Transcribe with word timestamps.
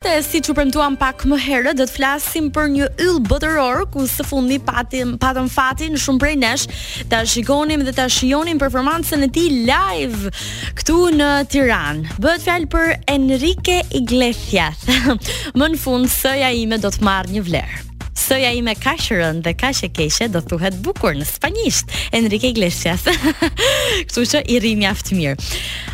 Te 0.00 0.22
si 0.24 0.38
që 0.40 0.54
premtuam 0.56 0.94
pak 0.96 1.26
më 1.28 1.36
herë, 1.44 1.72
do 1.76 1.84
të 1.84 1.92
flasim 1.92 2.46
për 2.56 2.70
një 2.72 2.86
yll 3.04 3.18
botëror 3.28 3.82
ku 3.92 4.06
së 4.08 4.24
fundi 4.24 4.56
patim 4.64 5.10
patëm 5.20 5.50
fatin 5.52 5.98
shumë 6.00 6.22
prej 6.22 6.30
nesh. 6.40 6.64
Ta 7.10 7.18
shikonim 7.28 7.84
dhe 7.84 7.92
ta 7.98 8.06
shionim 8.08 8.56
performancën 8.62 9.26
e 9.26 9.28
tij 9.34 9.58
live 9.68 10.32
këtu 10.80 10.96
në 11.18 11.28
Tiranë. 11.52 12.16
Bëhet 12.16 12.46
fjalë 12.48 12.70
për 12.76 12.88
Enrique 13.18 13.76
Iglesias. 14.00 14.88
më 15.60 15.68
në 15.76 15.82
fund 15.84 16.08
sëja 16.16 16.48
ime 16.62 16.80
do 16.80 16.88
të 16.96 17.04
marr 17.04 17.28
një 17.36 17.44
vlerë. 17.50 17.84
Soja 18.30 18.46
ime 18.54 18.76
ka 18.78 18.92
dhe 19.42 19.52
kashë 19.58 19.88
shë 19.90 19.90
keshe 19.98 20.26
Do 20.30 20.40
thuhet 20.40 20.74
bukur 20.86 21.16
në 21.18 21.26
spanisht 21.26 21.90
Enrique 22.14 22.46
Iglesias 22.52 23.02
kështu 24.06 24.22
që 24.34 24.42
i 24.54 24.60
rrimi 24.62 24.86
aftë 24.86 25.18
mirë 25.18 25.46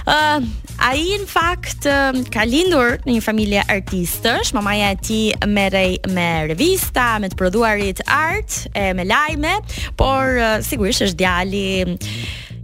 uh, 0.04 0.44
A 0.76 0.90
i 1.00 1.16
në 1.16 1.26
fakt 1.30 1.88
Ka 2.36 2.44
lindur 2.44 2.98
në 3.06 3.16
një 3.16 3.22
familje 3.24 3.64
artistës 3.72 4.52
Mamaja 4.52 4.92
e 4.92 5.00
ti 5.06 5.20
merej 5.48 5.96
me 6.12 6.28
revista 6.52 7.14
Me 7.24 7.32
të 7.32 7.40
produarit 7.40 8.04
art 8.12 8.66
E 8.76 8.90
me 8.98 9.08
lajme 9.08 9.56
Por 9.96 10.36
sigurisht 10.68 11.08
është 11.08 11.22
djali 11.24 11.68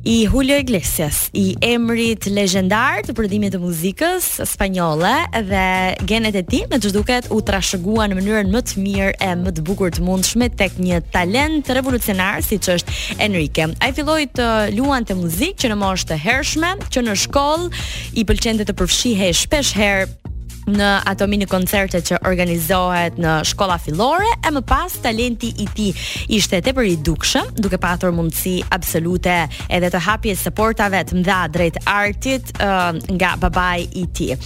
i 0.05 0.23
Julio 0.27 0.57
Iglesias, 0.59 1.31
i 1.33 1.55
emrit 1.63 2.27
legendar 2.27 3.03
të 3.07 3.15
prodhimit 3.15 3.53
të 3.55 3.61
muzikës 3.63 4.27
spanjolle 4.51 5.13
dhe 5.47 5.67
genet 6.09 6.35
e 6.41 6.43
tij, 6.47 6.63
me 6.71 6.79
çdo 6.83 6.95
duket 6.99 7.29
u 7.33 7.39
trashëgua 7.47 8.09
në 8.11 8.19
mënyrën 8.19 8.51
më 8.53 8.63
të 8.71 8.83
mirë 8.83 9.13
e 9.23 9.31
më 9.45 9.53
të 9.57 9.65
bukur 9.69 9.95
të 9.95 10.03
mundshme 10.07 10.49
tek 10.59 10.79
një 10.83 11.03
talent 11.15 11.71
revolucionar 11.79 12.43
siç 12.47 12.73
është 12.77 12.99
Enrique. 13.29 13.69
Ai 13.85 13.93
filloi 13.95 14.27
të 14.35 14.49
luante 14.77 15.15
muzikë 15.21 15.61
që 15.65 15.73
në 15.73 15.79
moshë 15.85 16.11
të 16.13 16.21
hershme, 16.27 16.75
që 16.91 17.07
në 17.07 17.17
shkollë 17.29 17.87
i 18.23 18.27
pëlqente 18.27 18.67
të 18.69 18.79
përfshihej 18.83 19.35
shpesh 19.45 19.75
herë 19.79 20.11
në 20.67 20.89
ato 21.11 21.27
mini 21.27 21.47
koncerte 21.51 22.01
që 22.07 22.21
organizohet 22.29 23.17
në 23.21 23.33
shkolla 23.49 23.77
fillore 23.83 24.29
e 24.47 24.51
më 24.55 24.61
pas 24.69 24.93
talenti 25.03 25.49
i 25.63 25.67
tij 25.67 26.03
ishte 26.39 26.61
tepër 26.63 26.87
i 26.87 26.95
dukshëm 27.05 27.49
duke 27.59 27.79
pasur 27.83 28.13
mundësi 28.15 28.61
absolute 28.73 29.33
edhe 29.75 29.91
të 29.91 30.03
hapjes 30.07 30.45
së 30.47 30.53
portave 30.55 31.01
të 31.09 31.17
mëdha 31.19 31.39
drejt 31.55 31.81
artit 31.91 32.53
uh, 32.63 32.93
nga 33.17 33.33
babai 33.43 33.89
i 33.99 34.05
tij. 34.15 34.37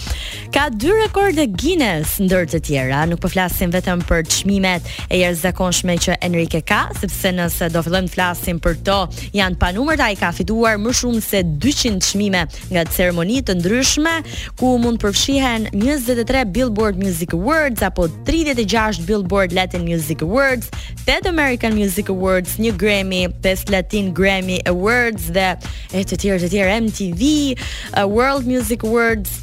Ka 0.53 0.67
dy 0.73 0.89
rekorde 1.03 1.45
Guinness 1.53 2.17
ndër 2.23 2.47
të 2.49 2.63
tjera, 2.65 3.03
nuk 3.09 3.21
po 3.23 3.29
flasim 3.29 3.71
vetëm 3.73 4.01
për 4.09 4.25
çmimet 4.39 4.89
e 5.09 5.21
jashtëzakonshme 5.21 5.99
që 6.07 6.17
Enrique 6.25 6.63
ka, 6.65 6.87
sepse 6.97 7.33
nëse 7.37 7.69
do 7.73 7.83
fillojmë 7.85 8.09
të 8.09 8.15
flasim 8.17 8.59
për 8.63 8.79
to, 8.87 8.97
janë 9.37 9.59
pa 9.61 9.69
numër 9.75 10.05
ai 10.09 10.17
ka 10.17 10.33
fituar 10.33 10.79
më 10.81 10.95
shumë 10.97 11.21
se 11.21 11.43
200 11.67 12.01
çmime 12.11 12.43
nga 12.73 12.87
ceremonitë 12.95 13.51
të 13.51 13.57
ndryshme 13.61 14.17
ku 14.57 14.73
mund 14.81 14.99
përfshihen 15.03 15.69
23 16.07 16.45
Billboard 16.45 16.97
Music 16.97 17.33
Awards 17.33 17.81
apo 17.83 18.07
36 18.23 18.99
Billboard 18.99 19.51
Latin 19.51 19.83
Music 19.83 20.21
Awards, 20.21 20.71
8 21.05 21.25
American 21.27 21.75
Music 21.75 22.07
Awards, 22.07 22.55
një 22.63 22.71
Grammy, 22.79 23.25
5 23.43 23.67
Latin 23.73 24.13
Grammy 24.15 24.61
Awards 24.71 25.27
dhe 25.35 25.49
e 25.99 26.05
të 26.07 26.15
tjerë 26.21 26.39
të 26.45 26.49
tjerë 26.55 26.77
MTV 26.87 27.23
uh, 27.99 28.05
World 28.07 28.47
Music 28.47 28.87
Awards 28.87 29.35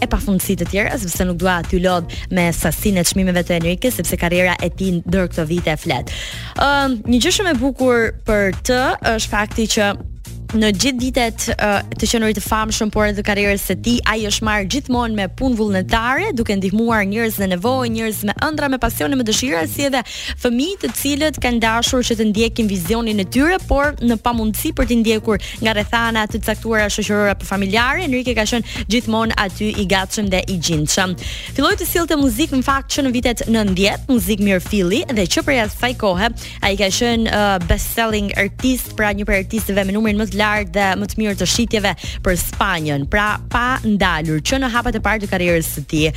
e 0.00 0.08
pafundësi 0.08 0.56
të 0.62 0.70
tjera, 0.72 0.96
sepse 1.00 1.28
nuk 1.28 1.36
dua 1.40 1.58
t'ju 1.68 1.82
lod 1.84 2.08
me 2.32 2.48
sasinë 2.48 3.04
e 3.04 3.08
çmimeve 3.12 3.44
të 3.48 3.58
Enrique, 3.60 3.92
sepse 3.92 4.16
karriera 4.20 4.56
e 4.64 4.72
tij 4.72 5.02
ndër 5.04 5.28
këto 5.34 5.44
vite 5.52 5.76
flet. 5.84 6.14
Ëm, 6.56 6.96
um, 6.96 6.98
një 7.12 7.24
gjë 7.26 7.36
shumë 7.42 7.52
e 7.52 7.60
bukur 7.60 8.08
për 8.24 8.56
të 8.64 8.80
është 9.18 9.34
fakti 9.36 9.68
që 9.76 9.92
në 10.54 10.70
gjithë 10.78 10.98
ditet 11.00 11.44
të 11.98 12.08
qenurit 12.12 12.38
të 12.38 12.42
famshëm 12.44 12.90
por 12.94 13.06
edhe 13.08 13.22
karrierës 13.26 13.64
së 13.70 13.76
tij, 13.82 13.96
ai 14.06 14.20
është 14.28 14.44
marrë 14.46 14.66
gjithmonë 14.72 15.16
me 15.18 15.26
punë 15.38 15.56
vullnetare, 15.58 16.28
duke 16.38 16.54
ndihmuar 16.58 17.02
njerëz 17.08 17.38
në 17.42 17.48
nevojë, 17.56 17.90
njerëz 17.96 18.20
me 18.28 18.34
ëndra, 18.46 18.68
me 18.70 18.78
pasionë, 18.82 19.18
me 19.20 19.26
dëshira, 19.26 19.64
si 19.70 19.86
edhe 19.88 20.02
fëmijë 20.42 20.78
të 20.84 20.90
cilët 21.00 21.40
kanë 21.42 21.60
dashur 21.62 22.04
që 22.06 22.18
të 22.20 22.28
ndjekin 22.30 22.70
vizionin 22.70 23.22
e 23.22 23.26
tyre, 23.34 23.58
por 23.68 23.94
në 24.00 24.18
pamundësi 24.24 24.72
për 24.78 24.88
të 24.90 24.98
ndjekur 25.00 25.42
nga 25.62 25.74
rrethana 25.76 26.26
të 26.30 26.40
caktuara 26.46 26.86
shoqërore 26.94 27.32
apo 27.34 27.48
familjare, 27.48 28.04
Enrique 28.06 28.36
ka 28.38 28.44
qenë 28.52 28.86
gjithmonë 28.92 29.34
aty 29.46 29.72
i 29.82 29.86
gatshëm 29.90 30.28
dhe 30.30 30.44
i 30.52 30.58
gjithshëm. 30.62 31.16
Filloi 31.58 31.74
të 31.80 31.88
sillte 31.90 32.18
muzikë 32.20 32.60
në 32.62 32.66
fakt 32.66 32.92
që 32.96 33.06
në 33.08 33.14
vitet 33.18 33.44
90, 33.48 34.08
muzikë 34.12 34.46
mirë 34.46 35.04
dhe 35.16 35.24
që 35.32 35.42
për 35.46 35.58
asaj 35.64 35.92
kohe 36.00 36.26
ai 36.66 36.74
ka 36.78 36.86
qenë 36.92 37.30
uh, 37.30 37.58
best 37.68 37.94
selling 37.96 38.30
artist, 38.40 38.92
pra 38.96 39.12
një 39.16 39.24
artistëve 39.26 39.84
me 39.86 39.94
numrin 39.96 40.18
më 40.18 40.26
lartë 40.40 40.72
dhe 40.76 40.86
më 41.00 41.08
të 41.12 41.18
mirë 41.22 41.38
të 41.40 41.48
shitjeve 41.52 41.92
për 42.24 42.38
Spanjën. 42.42 43.06
Pra, 43.12 43.26
pa 43.52 43.64
ndalur 43.86 44.42
që 44.46 44.60
në 44.62 44.70
hapat 44.74 44.98
e 44.98 45.02
parë 45.04 45.24
të 45.24 45.30
karrierës 45.32 45.72
së 45.78 45.86
tij. 45.90 46.12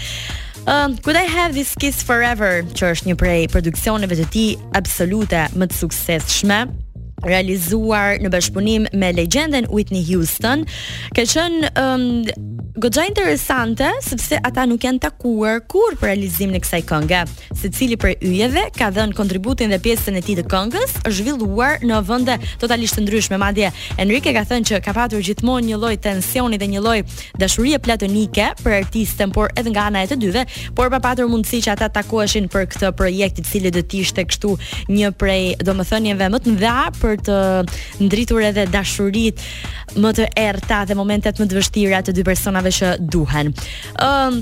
Um, 0.69 0.97
could 0.97 1.15
I 1.17 1.23
have 1.29 1.53
this 1.55 1.71
kiss 1.79 2.03
forever, 2.03 2.61
që 2.77 2.91
është 2.93 3.09
një 3.09 3.17
prej 3.21 3.39
produksioneve 3.53 4.19
të 4.19 4.27
ti 4.35 4.45
absolute 4.77 5.45
më 5.57 5.69
të 5.71 5.79
sukseshme, 5.81 6.59
realizuar 7.25 8.19
në 8.23 8.29
bashkëpunim 8.35 8.85
me 8.99 9.09
legjenden 9.15 9.67
Whitney 9.71 10.03
Houston, 10.07 10.67
ka 11.17 11.25
qenë 11.27 11.71
um, 11.79 12.05
goxha 12.79 13.03
interesante 13.05 13.83
sepse 13.99 14.37
ata 14.39 14.63
nuk 14.63 14.85
janë 14.87 15.01
takuar 15.03 15.57
kur 15.67 15.97
për 15.99 16.13
realizimin 16.13 16.55
e 16.55 16.59
kësaj 16.63 16.79
kënge. 16.87 17.17
Secili 17.59 17.97
prej 17.99 18.13
yjeve 18.23 18.61
ka 18.71 18.87
dhënë 18.95 19.15
kontributin 19.17 19.73
dhe 19.73 19.81
pjesën 19.83 20.15
e 20.15 20.21
tij 20.23 20.37
të 20.39 20.45
këngës, 20.47 20.93
është 21.03 21.11
zhvilluar 21.17 21.83
në 21.83 21.97
vende 22.07 22.37
totalisht 22.61 22.95
të 22.95 23.03
ndryshme. 23.03 23.39
Madje 23.41 23.67
Enrique 23.99 24.31
ka 24.35 24.45
thënë 24.47 24.69
që 24.69 24.79
ka 24.85 24.93
patur 24.95 25.23
gjithmonë 25.27 25.67
një 25.73 25.79
lloj 25.81 25.97
tensioni 26.05 26.59
dhe 26.61 26.69
një 26.71 26.83
lloj 26.85 27.01
dashurie 27.41 27.81
platonike 27.83 28.45
për 28.63 28.77
artistën, 28.77 29.33
por 29.35 29.51
edhe 29.59 29.73
nga 29.75 29.89
ana 29.91 30.05
e 30.07 30.11
të 30.13 30.19
dyve, 30.23 30.45
por 30.75 30.87
pa 30.93 31.01
patur 31.03 31.27
mundësi 31.29 31.59
që 31.67 31.75
ata 31.75 31.91
takoheshin 31.99 32.47
për 32.53 32.69
këtë 32.75 32.93
projekt 32.97 33.43
i 33.43 33.47
cili 33.49 33.73
do 33.75 33.83
të 33.83 34.01
ishte 34.05 34.23
kështu 34.31 34.55
një 34.95 35.11
prej 35.19 35.43
domethënieve 35.67 36.31
më 36.31 36.39
të 36.45 36.55
mëdha 36.55 36.79
për 37.01 37.19
të 37.27 37.39
ndritur 38.07 38.41
edhe 38.53 38.63
dashuritë 38.71 39.99
më 39.99 40.13
të 40.15 40.29
errta 40.47 40.83
dhe 40.87 40.95
momentet 40.95 41.41
më 41.43 41.49
të 41.49 41.59
vështira 41.59 41.99
të 42.05 42.13
dy 42.15 42.23
personave 42.27 42.68
që 42.71 42.95
duhen. 43.11 43.51
Ëm 43.99 44.41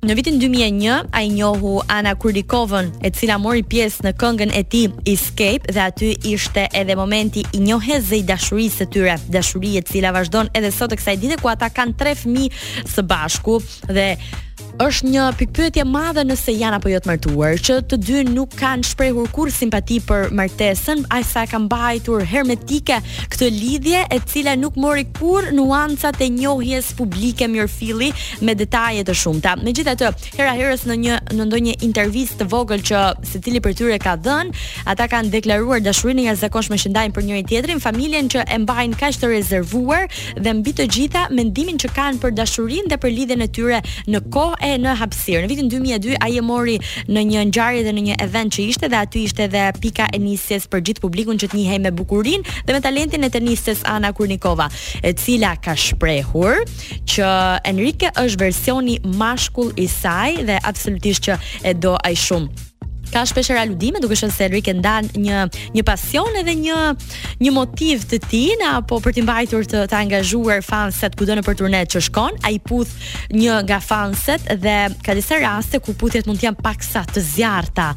Në 0.00 0.14
vitin 0.16 0.38
2001 0.40 1.10
ai 1.12 1.28
njohu 1.28 1.74
Ana 1.92 2.14
Kurdikovën, 2.16 2.88
e 3.04 3.10
cila 3.12 3.36
mori 3.40 3.60
pjesë 3.68 4.06
në 4.08 4.12
këngën 4.20 4.54
e 4.56 4.62
tij 4.72 4.86
Escape 5.12 5.68
dhe 5.76 5.84
aty 5.84 6.10
ishte 6.32 6.64
edhe 6.80 6.96
momenti 6.96 7.44
i 7.54 7.60
njehjes 7.60 8.08
i 8.16 8.22
dashurisë 8.26 8.80
së 8.80 8.88
tyre, 8.96 9.18
dashurie 9.34 9.80
e 9.80 9.84
cila 9.92 10.14
vazhdon 10.16 10.48
edhe 10.56 10.72
sot 10.72 10.96
e 10.96 11.00
kësaj 11.00 11.20
dite 11.20 11.40
ku 11.42 11.52
ata 11.52 11.68
kanë 11.68 11.98
tre 12.00 12.16
fëmijë 12.16 12.84
së 12.96 13.04
bashku 13.12 13.60
dhe 13.92 14.08
është 14.80 15.08
një 15.12 15.22
pikpyetje 15.38 15.82
madhe 15.88 16.22
nëse 16.24 16.52
janë 16.54 16.76
apo 16.78 16.88
jo 16.92 16.98
të 17.00 17.08
martuar, 17.08 17.56
që 17.64 17.74
të 17.90 17.96
dy 18.00 18.20
nuk 18.28 18.52
kanë 18.56 18.84
shprehur 18.88 19.28
kur 19.32 19.50
simpati 19.52 19.98
për 20.04 20.30
martesën, 20.36 21.02
aq 21.16 21.24
sa 21.26 21.42
e 21.46 21.50
ka 21.50 21.58
mbajtur 21.66 22.24
hermetike 22.28 22.98
këtë 23.32 23.48
lidhje 23.56 24.02
e 24.12 24.18
cila 24.30 24.54
nuk 24.60 24.76
mori 24.80 25.06
kur 25.18 25.48
nuancat 25.56 26.20
e 26.24 26.28
njohjes 26.32 26.92
publike 26.96 27.48
mirëfilli 27.48 28.12
me 28.46 28.56
detaje 28.56 29.04
të 29.08 29.16
shumta. 29.22 29.56
Megjithatë, 29.70 30.06
hera 30.34 30.52
herës 30.58 30.80
në 30.90 30.94
një 30.98 31.16
në 31.38 31.44
ndonjë 31.46 31.72
intervistë 31.86 32.40
të 32.40 32.46
vogël 32.50 32.80
që 32.88 33.00
secili 33.28 33.60
për 33.62 33.74
tyre 33.78 33.98
ka 34.02 34.16
dhënë, 34.18 34.50
ata 34.90 35.04
kanë 35.12 35.30
deklaruar 35.30 35.78
dashurinë 35.84 36.24
jashtëzakonshme 36.24 36.78
që 36.82 36.90
ndajnë 36.90 37.14
për 37.14 37.26
njëri 37.28 37.42
tjetrin, 37.46 37.82
familjen 37.84 38.26
që 38.34 38.42
e 38.50 38.56
mbajnë 38.64 38.98
kaq 38.98 39.18
të 39.22 39.28
rezervuar 39.30 40.08
dhe 40.42 40.54
mbi 40.58 40.72
të 40.80 40.86
gjitha 40.96 41.22
mendimin 41.38 41.78
që 41.84 41.90
kanë 41.98 42.18
për 42.24 42.34
dashurinë 42.40 42.90
dhe 42.90 42.98
për 43.04 43.14
lidhjen 43.14 43.44
e 43.46 43.48
tyre 43.58 43.78
në 44.10 44.22
kohë 44.34 44.72
e 44.72 44.80
në 44.86 44.96
hapësirë. 45.04 45.44
Në 45.46 45.52
vitin 45.54 45.70
2002 45.76 46.18
ai 46.26 46.32
e 46.40 46.42
mori 46.48 46.74
në 47.14 47.24
një 47.30 47.46
ngjarje 47.52 47.86
dhe 47.86 47.94
në 48.00 48.04
një 48.08 48.18
event 48.26 48.56
që 48.58 48.66
ishte 48.72 48.90
dhe 48.90 48.98
aty 49.04 49.22
ishte 49.28 49.46
edhe 49.46 49.68
pika 49.78 50.10
e 50.12 50.18
nisjes 50.24 50.66
për 50.74 50.82
gjithë 50.88 51.04
publikun 51.06 51.38
që 51.38 51.52
të 51.54 51.60
njihej 51.60 51.78
me 51.86 51.94
bukurinë 52.02 52.56
dhe 52.66 52.74
me 52.76 52.82
talentin 52.88 53.28
e 53.28 53.30
tenistes 53.38 53.86
Ana 53.94 54.10
Kurnikova, 54.18 54.66
e 54.98 55.14
cila 55.20 55.54
ka 55.62 55.76
shprehur 55.78 56.64
që 57.12 57.30
Enrique 57.70 58.10
është 58.24 58.40
versioni 58.48 58.98
mashkull 59.10 59.59
i 59.76 59.88
saj 59.88 60.36
dhe 60.46 60.58
absolutisht 60.62 61.28
që 61.28 61.38
e 61.70 61.74
do 61.74 61.96
aj 62.04 62.16
shumë 62.26 62.68
ka 63.10 63.26
shpesh 63.26 63.50
era 63.50 63.66
ludime 63.66 63.98
duke 64.02 64.14
qenë 64.14 64.32
se 64.34 64.46
Enrique 64.46 64.72
ndan 64.78 65.08
një 65.18 65.40
një 65.74 65.82
pasion 65.86 66.36
edhe 66.38 66.54
një 66.62 66.78
një 67.42 67.52
motiv 67.54 68.04
të 68.10 68.20
tij 68.30 68.54
na 68.60 68.76
apo 68.78 69.00
për 69.02 69.16
të 69.16 69.24
mbajtur 69.26 69.66
të 69.70 69.82
të 69.90 69.96
angazhuar 69.98 70.62
fanset 70.64 71.16
kudo 71.18 71.34
për 71.44 71.58
turne 71.58 71.80
që 71.92 72.02
shkon, 72.06 72.38
ai 72.46 72.56
puth 72.62 72.92
një 73.34 73.58
nga 73.66 73.80
fanset 73.82 74.46
dhe 74.62 74.76
ka 75.04 75.14
disa 75.18 75.40
raste 75.42 75.80
ku 75.82 75.94
puthjet 75.98 76.28
mund 76.30 76.38
të 76.40 76.48
jenë 76.48 76.62
paksa 76.64 77.02
të 77.10 77.22
zjarta 77.32 77.88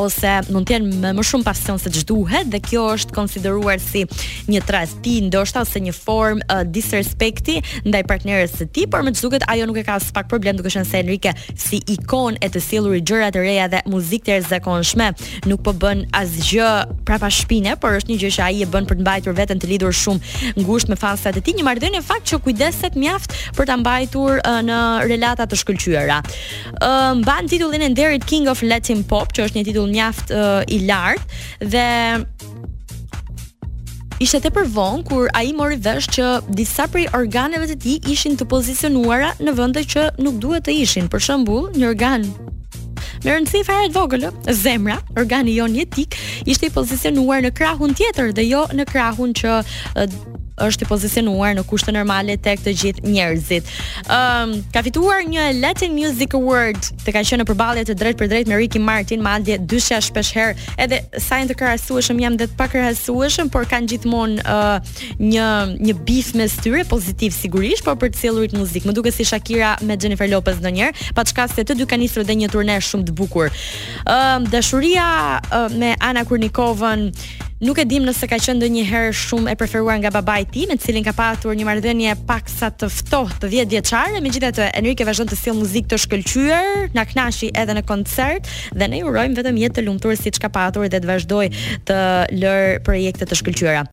ose 0.00 0.32
mund 0.48 0.68
të 0.68 0.78
jenë 0.78 1.00
me 1.04 1.12
më 1.20 1.26
shumë 1.28 1.46
pasion 1.46 1.80
se 1.82 1.92
ç'duhet 1.92 2.48
dhe 2.54 2.62
kjo 2.64 2.86
është 2.96 3.16
konsideruar 3.16 3.82
si 3.82 4.06
një 4.48 4.62
tradhti 4.72 5.18
ndoshta 5.28 5.66
ose 5.66 5.82
një 5.84 5.94
form 5.96 6.40
uh, 6.48 6.64
disrespekti 6.64 7.58
ndaj 7.86 8.02
partnerës 8.10 8.56
së 8.60 8.68
tij, 8.72 8.86
por 8.90 9.04
më 9.06 9.12
duket 9.20 9.44
ajo 9.52 9.68
nuk 9.68 9.82
e 9.82 9.84
ka 9.88 9.98
as 10.00 10.08
pak 10.16 10.30
problem 10.32 10.56
duke 10.56 10.72
qenë 10.72 10.88
se 10.88 11.02
Enrique 11.04 11.34
si 11.60 11.82
ikon 11.96 12.40
e 12.40 12.48
të 12.48 12.62
sillur 12.64 12.96
gjëra 13.00 13.32
të 13.36 13.44
reja 13.46 13.68
dhe 13.76 13.84
muzikë 13.92 14.40
të 14.42 14.61
jashtëzakonshme, 14.62 15.12
nuk 15.46 15.62
po 15.62 15.72
bën 15.72 16.06
asgjë 16.12 16.86
prapa 17.04 17.28
shpine, 17.30 17.76
por 17.80 17.96
është 17.98 18.12
një 18.12 18.18
gjë 18.22 18.30
që 18.36 18.42
ai 18.46 18.62
e 18.62 18.66
bën 18.70 18.86
për 18.88 18.96
të 18.96 19.00
mbajtur 19.04 19.34
veten 19.36 19.58
të 19.60 19.70
lidhur 19.70 19.92
shumë 19.94 20.52
ngushtë 20.56 20.90
me 20.92 20.96
fasat 21.00 21.36
e 21.36 21.40
tij, 21.42 21.54
një 21.58 21.66
marrëdhënie 21.66 22.02
fakt 22.02 22.28
që 22.30 22.40
kujdeset 22.44 22.96
mjaft 22.98 23.34
për 23.56 23.66
ta 23.70 23.76
mbajtur 23.80 24.40
uh, 24.46 24.60
në 24.66 24.78
relata 25.10 25.46
të 25.50 25.58
shkëlqyera. 25.60 26.20
Ë 26.80 26.86
uh, 26.86 27.10
mban 27.20 27.48
titullin 27.50 27.82
e 27.88 27.92
Derrick 27.94 28.26
King 28.28 28.48
of 28.50 28.62
Latin 28.62 29.02
Pop, 29.04 29.32
që 29.34 29.48
është 29.48 29.58
një 29.60 29.66
titull 29.70 29.90
mjaft 29.92 30.32
uh, 30.34 30.62
i 30.70 30.82
lartë 30.86 31.72
dhe 31.74 31.88
Ishte 34.22 34.38
të 34.38 34.50
përvon, 34.54 35.00
kur 35.02 35.24
a 35.34 35.40
i 35.42 35.48
mori 35.56 35.80
vesh 35.82 36.06
që 36.14 36.26
disa 36.54 36.84
prej 36.92 37.08
organeve 37.18 37.66
të 37.72 37.76
ti 37.82 37.96
ishin 38.12 38.36
të 38.38 38.46
pozicionuara 38.52 39.32
në 39.42 39.56
vende 39.58 39.82
që 39.82 40.04
nuk 40.22 40.38
duhet 40.44 40.68
të 40.68 40.76
ishin. 40.84 41.08
Për 41.10 41.24
shembull, 41.26 41.72
një 41.74 41.88
organ 41.88 42.28
Me 43.22 43.30
rëndësi 43.30 43.58
fare 43.66 43.84
të 43.86 43.94
vogël, 43.94 44.24
zemra, 44.56 44.96
organi 45.20 45.54
jon 45.54 45.76
jetik, 45.78 46.16
ishte 46.42 46.66
i 46.66 46.72
pozicionuar 46.74 47.44
në 47.46 47.52
krahun 47.54 47.94
tjetër 47.98 48.34
dhe 48.34 48.48
jo 48.48 48.64
në 48.74 48.86
krahun 48.90 49.30
që 49.38 49.60
është 50.60 50.84
i 50.84 50.88
pozicionuar 50.88 51.54
në 51.56 51.62
kushte 51.68 51.92
normale 51.94 52.34
tek 52.38 52.60
të 52.60 52.72
gjithë 52.80 53.08
njerëzit. 53.08 53.68
Ëm 54.04 54.52
um, 54.52 54.54
ka 54.74 54.82
fituar 54.84 55.22
një 55.28 55.46
Latin 55.62 55.94
Music 55.96 56.34
Award 56.36 56.80
të 57.04 57.14
ka 57.16 57.22
qenë 57.24 57.40
në 57.40 57.46
përballje 57.48 57.84
të 57.88 57.96
drejtë 58.02 58.18
për 58.20 58.30
drejtë 58.32 58.50
me 58.52 58.58
Ricky 58.60 58.82
Martin, 58.82 59.22
madje 59.24 59.56
dyshja 59.58 60.00
shpesh 60.04 60.34
herë 60.36 60.74
edhe 60.84 60.98
sa 61.20 61.40
janë 61.40 61.52
të 61.52 61.56
krahasueshëm 61.62 62.20
jam 62.20 62.36
dhe 62.40 62.50
të 62.50 62.58
pakrahasueshëm, 62.60 63.48
por 63.54 63.64
kanë 63.70 63.88
gjithmonë 63.94 64.44
uh, 64.44 64.96
një 65.20 65.48
një 65.88 65.94
bif 66.08 66.34
me 66.36 66.48
styre 66.52 66.84
pozitiv 66.90 67.32
sigurisht, 67.36 67.84
por 67.86 67.96
për 68.02 68.12
të 68.12 68.20
cilur 68.26 68.52
muzikë. 68.56 68.88
Më 68.90 68.96
duket 68.98 69.16
si 69.16 69.24
Shakira 69.28 69.76
me 69.82 69.96
Jennifer 69.96 70.28
Lopez 70.28 70.60
ndonjëherë, 70.62 71.10
pa 71.16 71.24
shka 71.28 71.48
se 71.52 71.64
të 71.64 71.78
dy 71.80 71.88
kanë 71.88 72.04
nisur 72.06 72.28
dhe 72.28 72.36
një 72.42 72.52
turner 72.52 72.84
shumë 72.84 73.08
të 73.08 73.16
bukur. 73.18 73.48
Ëm 74.04 74.50
dashuria 74.52 75.08
uh, 75.48 75.70
me 75.72 75.94
Ana 76.02 76.26
Kurnikovën 76.28 77.08
Nuk 77.62 77.78
e 77.78 77.84
dim 77.86 78.02
nëse 78.10 78.26
ka 78.26 78.34
qenë 78.42 78.56
ndonjëherë 78.58 79.12
shumë 79.14 79.52
e 79.52 79.52
preferuar 79.54 80.00
nga 80.02 80.10
babai 80.10 80.40
i 80.42 80.46
tij, 80.50 80.64
me 80.66 80.74
cilin 80.82 81.04
ka 81.06 81.12
patur 81.14 81.54
një 81.54 81.66
marrëdhënie 81.68 82.16
paksa 82.26 82.72
të 82.74 82.88
ftohtë 82.90 83.36
të 83.44 83.50
10 83.52 83.68
vjeçare. 83.70 84.22
Megjithatë, 84.24 84.66
Enrique 84.80 85.06
vazhdon 85.06 85.30
të 85.30 85.38
sjell 85.38 85.60
muzikë 85.60 85.92
të 85.92 85.98
shkëlqyer, 86.02 86.70
na 86.98 87.04
kënaqi 87.06 87.52
edhe 87.62 87.76
në 87.78 87.84
koncert 87.86 88.50
dhe 88.74 88.88
ne 88.90 89.04
urojmë 89.06 89.38
vetëm 89.38 89.60
jetë 89.62 89.78
të 89.78 89.84
lumtur 89.86 90.16
siç 90.18 90.42
ka 90.42 90.50
patur 90.50 90.90
dhe 90.90 90.98
të 91.04 91.12
vazhdoj 91.12 91.46
të 91.92 92.00
lër 92.42 92.80
projekte 92.90 93.30
të 93.30 93.40
shkëlqyera. 93.44 93.80